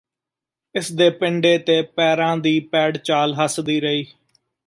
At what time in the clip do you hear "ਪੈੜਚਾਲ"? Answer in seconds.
2.59-3.35